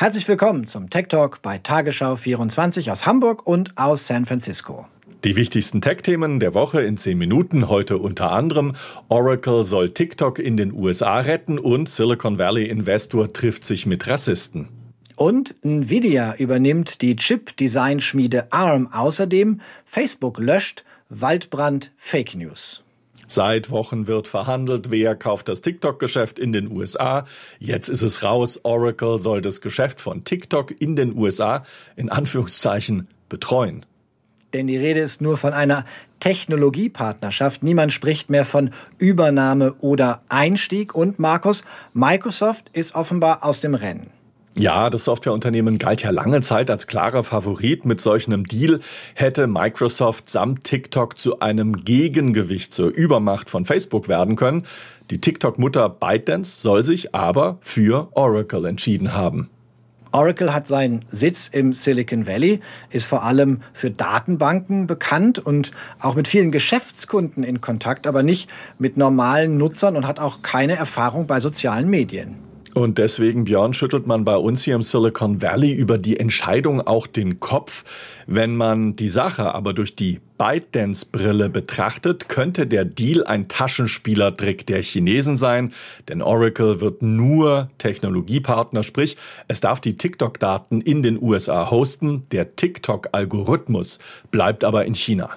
[0.00, 4.86] Herzlich willkommen zum Tech Talk bei Tagesschau 24 aus Hamburg und aus San Francisco.
[5.24, 7.68] Die wichtigsten Tech-Themen der Woche in 10 Minuten.
[7.68, 8.76] Heute unter anderem
[9.10, 14.70] Oracle soll TikTok in den USA retten und Silicon Valley Investor trifft sich mit Rassisten.
[15.16, 18.90] Und Nvidia übernimmt die Chip-Design-Schmiede ARM.
[18.90, 22.82] Außerdem Facebook löscht Waldbrand Fake News.
[23.30, 27.24] Seit Wochen wird verhandelt, wer kauft das TikTok-Geschäft in den USA.
[27.60, 28.58] Jetzt ist es raus.
[28.64, 31.62] Oracle soll das Geschäft von TikTok in den USA
[31.94, 33.86] in Anführungszeichen betreuen.
[34.52, 35.84] Denn die Rede ist nur von einer
[36.18, 37.62] Technologiepartnerschaft.
[37.62, 40.92] Niemand spricht mehr von Übernahme oder Einstieg.
[40.92, 41.62] Und Markus,
[41.92, 44.10] Microsoft ist offenbar aus dem Rennen.
[44.56, 47.84] Ja, das Softwareunternehmen galt ja lange Zeit als klarer Favorit.
[47.84, 48.80] Mit solch einem Deal
[49.14, 54.66] hätte Microsoft samt TikTok zu einem Gegengewicht zur Übermacht von Facebook werden können.
[55.10, 59.48] Die TikTok-Mutter ByteDance soll sich aber für Oracle entschieden haben.
[60.12, 62.58] Oracle hat seinen Sitz im Silicon Valley,
[62.90, 65.70] ist vor allem für Datenbanken bekannt und
[66.00, 70.74] auch mit vielen Geschäftskunden in Kontakt, aber nicht mit normalen Nutzern und hat auch keine
[70.74, 72.49] Erfahrung bei sozialen Medien.
[72.74, 77.06] Und deswegen, Björn, schüttelt man bei uns hier im Silicon Valley über die Entscheidung auch
[77.06, 77.84] den Kopf.
[78.26, 84.82] Wenn man die Sache aber durch die ByteDance-Brille betrachtet, könnte der Deal ein Taschenspielertrick der
[84.82, 85.72] Chinesen sein,
[86.08, 89.16] denn Oracle wird nur Technologiepartner, sprich,
[89.48, 93.98] es darf die TikTok-Daten in den USA hosten, der TikTok-Algorithmus
[94.30, 95.30] bleibt aber in China.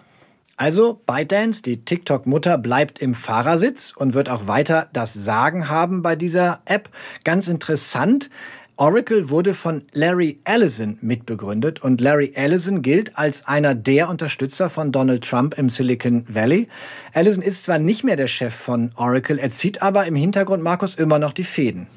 [0.63, 6.15] Also ByteDance, die TikTok-Mutter, bleibt im Fahrersitz und wird auch weiter das Sagen haben bei
[6.15, 6.87] dieser App.
[7.25, 8.29] Ganz interessant.
[8.77, 14.93] Oracle wurde von Larry Ellison mitbegründet und Larry Ellison gilt als einer der Unterstützer von
[14.93, 16.69] Donald Trump im Silicon Valley.
[17.11, 20.95] Ellison ist zwar nicht mehr der Chef von Oracle, er zieht aber im Hintergrund Markus
[20.95, 21.87] immer noch die Fäden.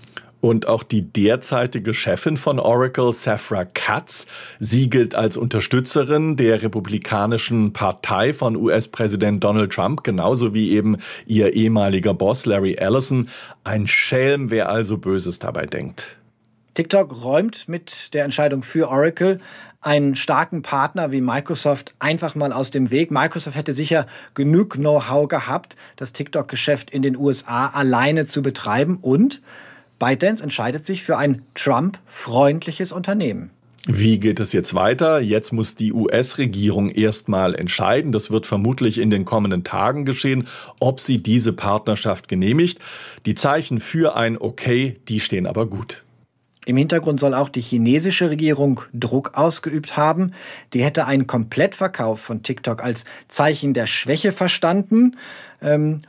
[0.40, 4.26] Und auch die derzeitige Chefin von Oracle, Safra Katz,
[4.60, 11.54] sie gilt als Unterstützerin der Republikanischen Partei von US-Präsident Donald Trump, genauso wie eben ihr
[11.54, 13.28] ehemaliger Boss Larry Ellison.
[13.64, 16.18] Ein Schelm, wer also Böses dabei denkt.
[16.74, 19.40] TikTok räumt mit der Entscheidung für Oracle
[19.80, 23.10] einen starken Partner wie Microsoft einfach mal aus dem Weg.
[23.10, 29.40] Microsoft hätte sicher genug Know-how gehabt, das TikTok-Geschäft in den USA alleine zu betreiben und
[29.98, 33.50] ByteDance entscheidet sich für ein Trump-freundliches Unternehmen.
[33.88, 35.20] Wie geht es jetzt weiter?
[35.20, 38.10] Jetzt muss die US-Regierung erstmal entscheiden.
[38.10, 40.48] Das wird vermutlich in den kommenden Tagen geschehen,
[40.80, 42.80] ob sie diese Partnerschaft genehmigt.
[43.26, 46.02] Die Zeichen für ein Okay, die stehen aber gut.
[46.64, 50.32] Im Hintergrund soll auch die chinesische Regierung Druck ausgeübt haben.
[50.74, 55.16] Die hätte einen Komplettverkauf von TikTok als Zeichen der Schwäche verstanden.
[55.62, 56.02] Ähm,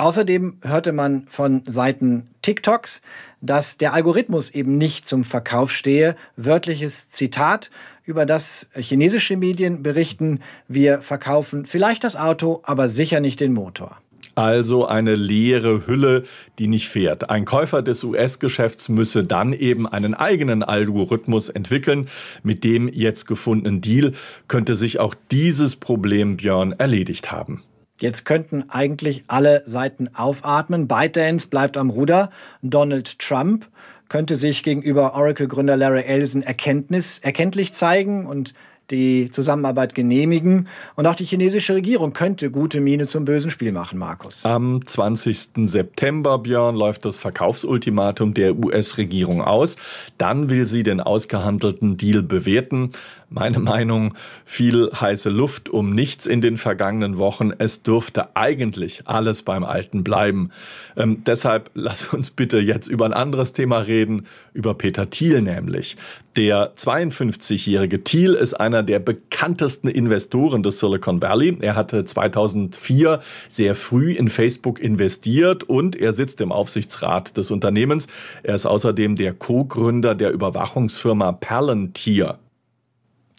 [0.00, 3.02] Außerdem hörte man von Seiten TikToks,
[3.42, 6.16] dass der Algorithmus eben nicht zum Verkauf stehe.
[6.36, 7.70] Wörtliches Zitat,
[8.04, 13.98] über das chinesische Medien berichten, wir verkaufen vielleicht das Auto, aber sicher nicht den Motor.
[14.36, 16.24] Also eine leere Hülle,
[16.58, 17.28] die nicht fährt.
[17.28, 22.08] Ein Käufer des US-Geschäfts müsse dann eben einen eigenen Algorithmus entwickeln.
[22.42, 24.12] Mit dem jetzt gefundenen Deal
[24.48, 27.64] könnte sich auch dieses Problem Björn erledigt haben.
[28.00, 30.88] Jetzt könnten eigentlich alle Seiten aufatmen.
[30.88, 32.30] ByteDance bleibt am Ruder.
[32.62, 33.68] Donald Trump
[34.08, 38.54] könnte sich gegenüber Oracle-Gründer Larry Ellison Erkenntnis, erkenntlich zeigen und
[38.90, 40.68] die Zusammenarbeit genehmigen.
[40.96, 44.44] Und auch die chinesische Regierung könnte gute Miene zum bösen Spiel machen, Markus.
[44.44, 45.68] Am 20.
[45.68, 49.76] September, Björn, läuft das Verkaufsultimatum der US-Regierung aus.
[50.18, 52.92] Dann will sie den ausgehandelten Deal bewerten.
[53.32, 54.14] Meine Meinung,
[54.44, 57.52] viel heiße Luft um nichts in den vergangenen Wochen.
[57.56, 60.50] Es dürfte eigentlich alles beim Alten bleiben.
[60.96, 65.96] Ähm, deshalb lass uns bitte jetzt über ein anderes Thema reden, über Peter Thiel nämlich.
[66.34, 71.56] Der 52-jährige Thiel ist einer der bekanntesten Investoren des Silicon Valley.
[71.60, 78.08] Er hatte 2004 sehr früh in Facebook investiert und er sitzt im Aufsichtsrat des Unternehmens.
[78.42, 82.40] Er ist außerdem der Co-Gründer der Überwachungsfirma Palantir.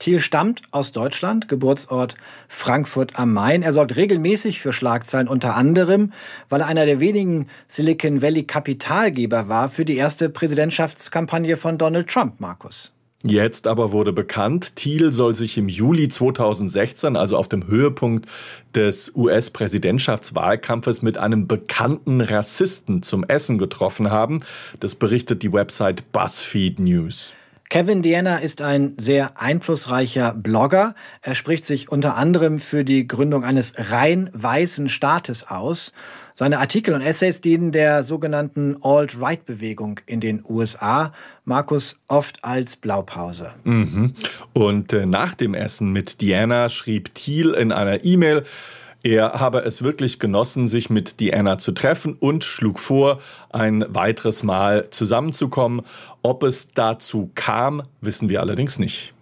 [0.01, 2.15] Thiel stammt aus Deutschland, Geburtsort
[2.47, 3.61] Frankfurt am Main.
[3.61, 6.11] Er sorgt regelmäßig für Schlagzeilen, unter anderem,
[6.49, 12.07] weil er einer der wenigen Silicon Valley Kapitalgeber war für die erste Präsidentschaftskampagne von Donald
[12.07, 12.93] Trump, Markus.
[13.23, 18.25] Jetzt aber wurde bekannt, Thiel soll sich im Juli 2016, also auf dem Höhepunkt
[18.73, 24.39] des US-Präsidentschaftswahlkampfes, mit einem bekannten Rassisten zum Essen getroffen haben.
[24.79, 27.35] Das berichtet die Website BuzzFeed News.
[27.71, 30.93] Kevin Diana ist ein sehr einflussreicher Blogger.
[31.21, 35.93] Er spricht sich unter anderem für die Gründung eines rein weißen Staates aus.
[36.33, 41.13] Seine Artikel und Essays dienen der sogenannten Alt-Right-Bewegung in den USA,
[41.45, 43.51] Markus oft als Blaupause.
[43.63, 44.15] Mhm.
[44.51, 48.43] Und äh, nach dem Essen mit Diana schrieb Thiel in einer E-Mail,
[49.03, 53.19] er habe es wirklich genossen, sich mit Diana zu treffen und schlug vor,
[53.49, 55.81] ein weiteres Mal zusammenzukommen.
[56.21, 59.13] Ob es dazu kam, wissen wir allerdings nicht.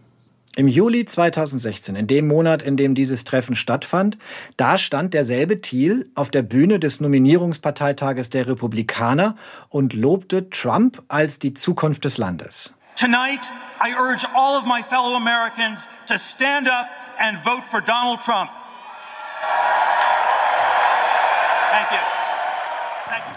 [0.55, 4.17] Im Juli 2016, in dem Monat, in dem dieses Treffen stattfand,
[4.57, 9.35] da stand derselbe Thiel auf der Bühne des Nominierungsparteitages der Republikaner
[9.69, 12.73] und lobte Trump als die Zukunft des Landes.
[12.97, 13.47] Tonight,
[13.79, 16.87] I urge all of my fellow Americans to stand up
[17.17, 18.49] and vote for Donald Trump.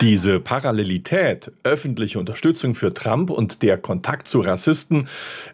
[0.03, 5.07] Diese Parallelität, öffentliche Unterstützung für Trump und der Kontakt zu Rassisten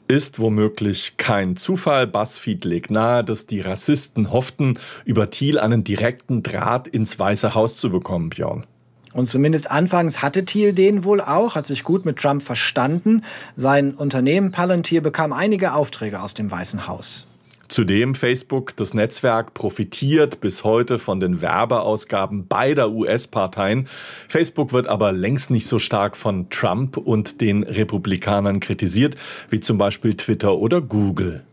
[0.07, 2.07] ist womöglich kein Zufall.
[2.07, 7.77] BuzzFeed legt nahe, dass die Rassisten hofften, über Thiel einen direkten Draht ins Weiße Haus
[7.77, 8.65] zu bekommen, Björn.
[9.13, 13.25] Und zumindest anfangs hatte Thiel den wohl auch, hat sich gut mit Trump verstanden.
[13.55, 17.28] Sein Unternehmen Palantir bekam einige Aufträge aus dem Weißen Haus.
[17.69, 23.87] Zudem Facebook, das Netzwerk, profitiert bis heute von den Werbeausgaben beider US-Parteien.
[24.27, 29.17] Facebook wird aber längst nicht so stark von Trump und den Republikanern kritisiert,
[29.51, 31.45] wie zum Beispiel Twitter oder Google.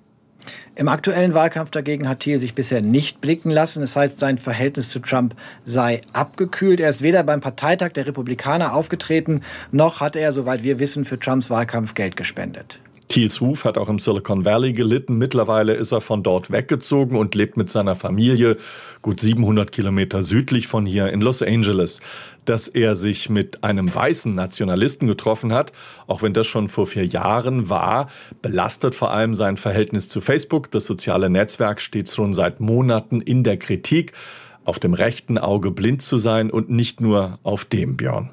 [0.78, 3.82] Im aktuellen Wahlkampf dagegen hat Thiel sich bisher nicht blicken lassen.
[3.82, 6.80] Das heißt, sein Verhältnis zu Trump sei abgekühlt.
[6.80, 9.42] Er ist weder beim Parteitag der Republikaner aufgetreten,
[9.72, 12.80] noch hat er, soweit wir wissen, für Trumps Wahlkampf Geld gespendet.
[13.08, 15.18] Thiels Ruf hat auch im Silicon Valley gelitten.
[15.18, 18.58] Mittlerweile ist er von dort weggezogen und lebt mit seiner Familie
[19.02, 22.02] gut 700 Kilometer südlich von hier in Los Angeles.
[22.46, 25.72] Dass er sich mit einem weißen Nationalisten getroffen hat,
[26.08, 28.10] auch wenn das schon vor vier Jahren war,
[28.42, 30.72] belastet vor allem sein Verhältnis zu Facebook.
[30.72, 34.14] Das soziale Netzwerk steht schon seit Monaten in der Kritik,
[34.64, 38.32] auf dem rechten Auge blind zu sein und nicht nur auf dem Björn.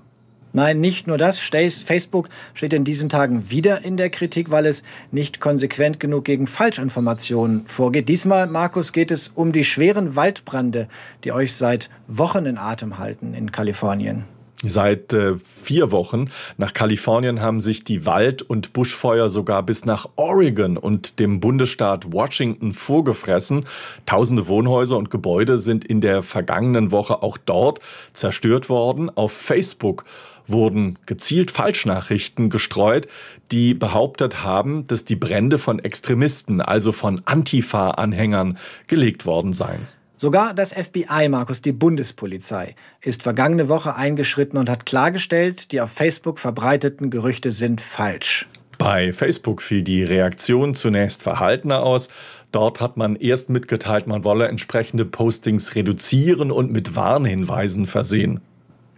[0.52, 1.38] Nein, nicht nur das.
[1.38, 6.46] Facebook steht in diesen Tagen wieder in der Kritik, weil es nicht konsequent genug gegen
[6.46, 8.08] Falschinformationen vorgeht.
[8.08, 10.88] Diesmal, Markus, geht es um die schweren Waldbrände,
[11.24, 14.24] die euch seit Wochen in Atem halten in Kalifornien.
[14.64, 20.08] Seit äh, vier Wochen nach Kalifornien haben sich die Wald- und Buschfeuer sogar bis nach
[20.14, 23.64] Oregon und dem Bundesstaat Washington vorgefressen.
[24.06, 27.80] Tausende Wohnhäuser und Gebäude sind in der vergangenen Woche auch dort
[28.12, 29.10] zerstört worden.
[29.10, 30.04] Auf Facebook
[30.46, 33.08] wurden gezielt Falschnachrichten gestreut,
[33.50, 39.88] die behauptet haben, dass die Brände von Extremisten, also von Antifa-Anhängern, gelegt worden seien.
[40.16, 45.90] Sogar das FBI, Markus, die Bundespolizei, ist vergangene Woche eingeschritten und hat klargestellt, die auf
[45.90, 48.46] Facebook verbreiteten Gerüchte sind falsch.
[48.78, 52.08] Bei Facebook fiel die Reaktion zunächst verhaltener aus.
[52.52, 58.40] Dort hat man erst mitgeteilt, man wolle entsprechende Postings reduzieren und mit Warnhinweisen versehen.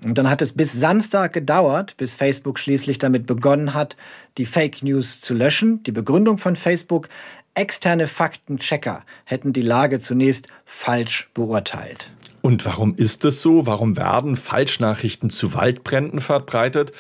[0.05, 3.97] Und dann hat es bis Samstag gedauert, bis Facebook schließlich damit begonnen hat,
[4.37, 5.83] die Fake News zu löschen.
[5.85, 7.09] Die Begründung von Facebook,
[7.55, 12.11] externe Faktenchecker hätten die Lage zunächst falsch beurteilt.
[12.43, 13.67] Und warum ist es so?
[13.67, 16.93] Warum werden Falschnachrichten zu Waldbränden verbreitet?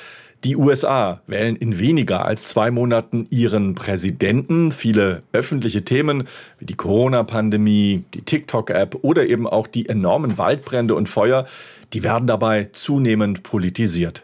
[0.45, 4.73] Die USA wählen in weniger als zwei Monaten ihren Präsidenten.
[4.73, 11.09] Viele öffentliche Themen wie die Corona-Pandemie, die TikTok-App oder eben auch die enormen Waldbrände und
[11.09, 11.47] Feuer,
[11.95, 14.23] die werden dabei zunehmend politisiert.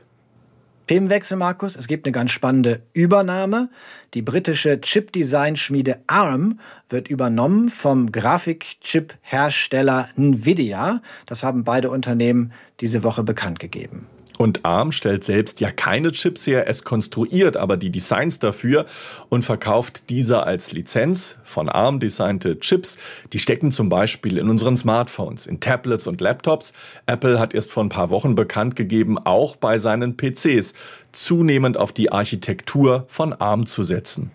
[0.89, 1.75] Themenwechsel, Markus.
[1.75, 3.71] Es gibt eine ganz spannende Übernahme.
[4.13, 6.59] Die britische Chip-Design-Schmiede ARM
[6.91, 11.01] wird übernommen vom Grafikchip-Hersteller Nvidia.
[11.25, 14.07] Das haben beide Unternehmen diese Woche bekannt gegeben.
[14.41, 18.87] Und ARM stellt selbst ja keine Chips her, es konstruiert aber die Designs dafür
[19.29, 21.37] und verkauft diese als Lizenz.
[21.45, 22.99] Von ARM designte Chips,
[23.35, 26.73] die stecken zum Beispiel in unseren Smartphones, in Tablets und Laptops.
[27.05, 30.73] Apple hat erst vor ein paar Wochen bekannt gegeben, auch bei seinen PCs
[31.13, 34.31] zunehmend auf die Architektur von ARM zu setzen.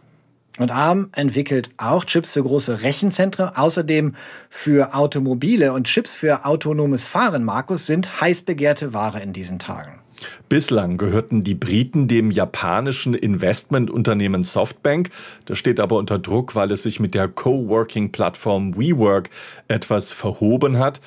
[0.57, 4.15] Und ARM entwickelt auch Chips für große Rechenzentren, außerdem
[4.49, 9.99] für Automobile und Chips für autonomes Fahren, Markus, sind heiß begehrte Ware in diesen Tagen.
[10.47, 15.09] Bislang gehörten die Briten dem japanischen Investmentunternehmen Softbank.
[15.43, 19.29] Das steht aber unter Druck, weil es sich mit der Coworking-Plattform WeWork
[19.67, 21.01] etwas verhoben hat.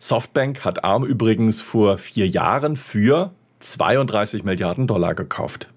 [0.00, 5.68] Softbank hat ARM übrigens vor vier Jahren für 32 Milliarden Dollar gekauft.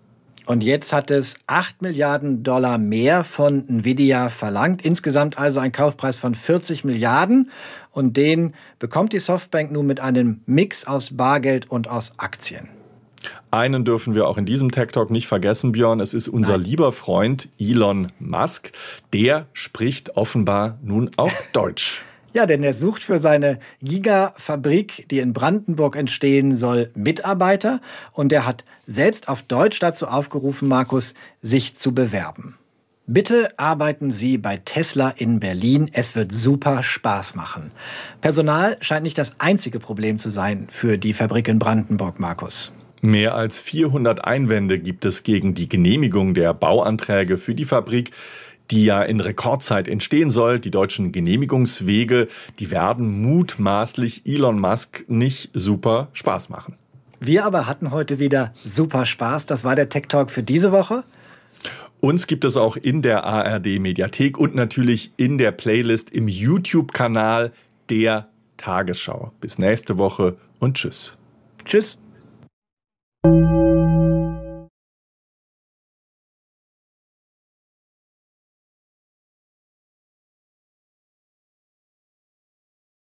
[0.51, 4.81] Und jetzt hat es 8 Milliarden Dollar mehr von Nvidia verlangt.
[4.81, 7.51] Insgesamt also ein Kaufpreis von 40 Milliarden.
[7.89, 12.67] Und den bekommt die Softbank nun mit einem Mix aus Bargeld und aus Aktien.
[13.50, 16.01] Einen dürfen wir auch in diesem Tech Talk nicht vergessen, Björn.
[16.01, 16.63] Es ist unser Nein.
[16.63, 18.74] lieber Freund Elon Musk.
[19.13, 22.03] Der spricht offenbar nun auch Deutsch.
[22.34, 27.82] Ja, denn er sucht für seine Gigafabrik, die in Brandenburg entstehen soll, Mitarbeiter.
[28.14, 32.56] Und er hat selbst auf Deutsch dazu aufgerufen, Markus, sich zu bewerben.
[33.08, 35.90] Bitte arbeiten Sie bei Tesla in Berlin.
[35.92, 37.72] Es wird super Spaß machen.
[38.22, 42.72] Personal scheint nicht das einzige Problem zu sein für die Fabrik in Brandenburg, Markus.
[43.02, 48.12] Mehr als 400 Einwände gibt es gegen die Genehmigung der Bauanträge für die Fabrik
[48.72, 50.60] die ja in Rekordzeit entstehen soll.
[50.60, 52.28] Die deutschen Genehmigungswege,
[52.60, 56.75] die werden mutmaßlich Elon Musk nicht super Spaß machen.
[57.20, 59.46] Wir aber hatten heute wieder super Spaß.
[59.46, 61.04] Das war der Tech Talk für diese Woche.
[62.00, 67.51] Uns gibt es auch in der ARD Mediathek und natürlich in der Playlist im YouTube-Kanal
[67.92, 69.32] der Tagesschau.
[69.40, 71.16] Bis nächste Woche und tschüss.
[71.63, 72.00] Tschüss.